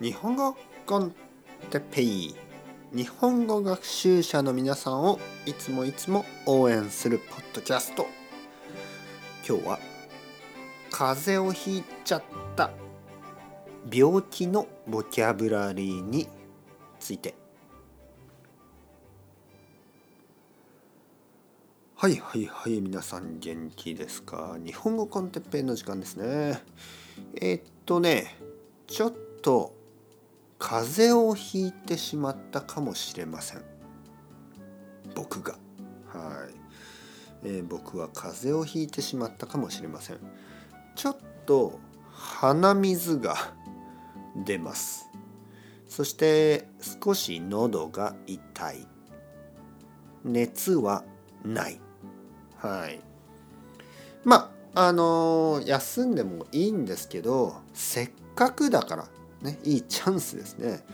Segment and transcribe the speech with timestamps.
[0.00, 0.56] 日本語
[0.86, 1.14] コン
[1.68, 2.34] テペイ
[2.90, 8.06] 日本語学習者の皆さんをいつもいつも応援するポッドキャスト。
[9.46, 9.78] 今日は
[10.90, 12.22] 風邪をひいちゃっ
[12.56, 12.70] た
[13.92, 16.26] 病気のボキャブラリーに
[16.98, 17.34] ついて。
[21.96, 24.56] はいはいはい皆さん元気ですか？
[24.64, 26.62] 日本語コンテッペイの時間ですね。
[27.34, 28.34] えー、っとね
[28.86, 29.78] ちょっと
[30.60, 33.62] 風邪をひいてしまったかもしれません。
[35.14, 35.54] 僕が。
[36.06, 36.46] は
[37.42, 40.18] い、えー、僕は風邪をひいてしまったかもしれません。
[40.94, 41.80] ちょっと
[42.12, 43.36] 鼻水が
[44.44, 45.08] 出ます。
[45.88, 46.68] そして
[47.02, 48.86] 少し喉が痛い。
[50.24, 51.04] 熱は
[51.42, 51.80] ない。
[52.58, 53.00] はい。
[54.24, 59.08] まああのー、休んでもいいんですけどせっかくだから
[59.42, 60.84] ね、いいチャンスですね、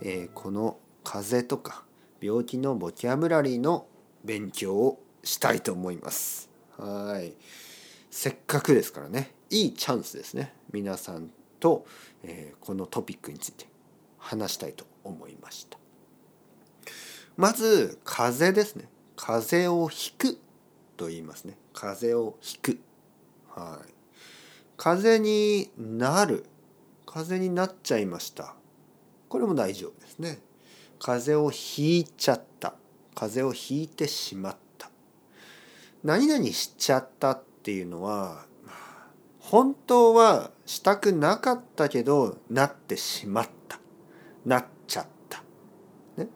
[0.00, 1.84] えー、この風邪とか
[2.20, 3.86] 病気のボキャブラリーの
[4.24, 6.48] 勉強をしたいと思います。
[6.76, 7.32] はい。
[8.10, 11.86] せっかくですからねいいチャンスですね皆さんと、
[12.22, 13.66] えー、このトピックについて
[14.18, 15.78] 話したいと思いました。
[17.36, 18.88] まず風邪ですね。
[19.16, 20.38] 風邪をひく
[20.96, 21.56] と言いますね。
[21.72, 22.78] 風邪をひく。
[23.54, 23.92] はい。
[24.76, 26.44] 風邪になる
[27.10, 28.54] 風邪になっちゃいました。
[29.30, 30.40] これも大丈夫ですね。
[30.98, 32.74] 風邪をひいちゃった。
[33.14, 34.90] 風邪をひいてしまった。
[36.04, 38.44] 何々しちゃったっていうのは
[39.40, 43.80] 本当はしたくなかったけどなってしまった。
[44.44, 45.42] なっちゃった、
[46.18, 46.28] ね、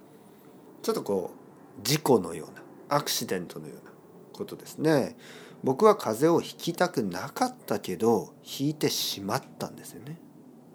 [0.80, 1.32] ちょっとこ
[1.78, 2.54] う事故のよう
[2.88, 3.92] なアクシデントのような
[4.32, 5.18] ことですね。
[5.62, 10.18] 僕は風邪をひきたくなかったけどひいてしまったんですよね。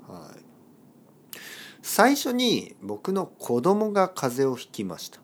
[0.08, 1.38] はい、
[1.82, 5.20] 最初に僕の子供が風邪をひきました。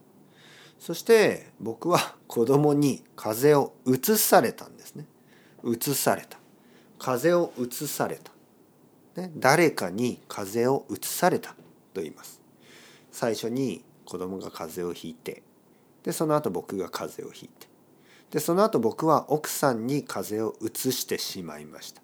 [0.78, 5.06] そして僕は子供に風邪をうつされたんですね。
[5.62, 6.38] うつされた。
[7.00, 8.32] 風邪をうつされた、
[9.22, 11.52] ね、誰かに風邪をうつされた
[11.94, 12.42] と言います。
[13.12, 15.44] 最初に子供が風邪をひいて。
[16.04, 17.68] でその後僕が風邪をひいて。
[18.32, 22.03] でその後僕は奥さんに風邪をうつしてしまいました。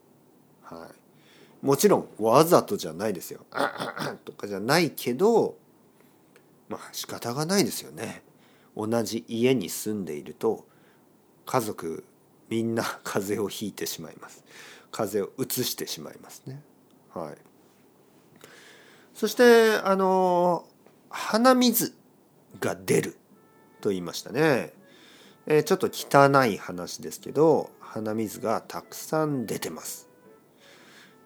[1.61, 3.45] もちろんわざとじゃないですよ。
[4.25, 5.57] とかじゃないけど
[6.69, 8.23] まあ仕方がないですよね。
[8.75, 10.65] 同じ家に住んでいると
[11.45, 12.05] 家族
[12.49, 14.43] みんな風邪をひいてしまいます。
[14.91, 16.63] 風邪をうつしてしまいますね。
[17.13, 17.37] はい。
[19.13, 20.65] そしてあの
[21.09, 21.93] 鼻水
[22.59, 23.17] が出る
[23.81, 24.73] と言いましたね。
[25.45, 30.08] え、ちょっと汚い話ですけど鼻水がたくさん出てます。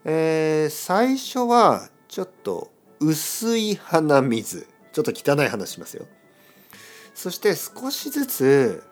[0.05, 4.67] えー、最初はちょっと薄い鼻水。
[4.91, 6.05] ちょっと汚い話しますよ。
[7.13, 8.83] そして少しずつ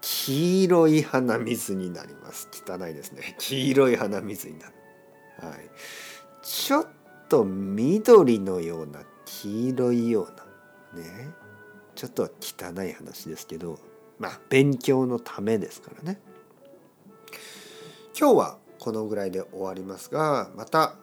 [0.00, 2.48] 黄色い鼻水になります。
[2.52, 3.36] 汚いですね。
[3.40, 4.74] 黄色い鼻水になる。
[5.40, 5.70] はい。
[6.42, 6.86] ちょっ
[7.28, 11.30] と緑のような黄色いようなね。
[11.94, 13.78] ちょっと汚い話ですけど
[14.18, 16.20] まあ勉強のためですからね。
[18.18, 20.96] 今日はこのぐらいで終わりますがまた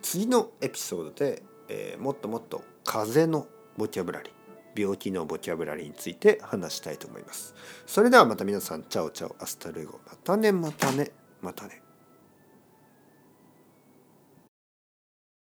[0.00, 3.46] 次のエピソードで、えー、もっともっと風邪の
[3.76, 7.54] ボキャブラリー病気のボキャブラリーについて話したいと思います。
[7.86, 11.83] それではまた皆さん ciao ciao hasta luego またねまたねまたね。